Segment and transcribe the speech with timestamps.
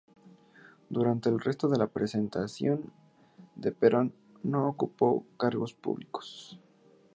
[0.89, 2.75] Durante el resto de la presidencia
[3.53, 6.59] de Perón no ocupó cargos públicos.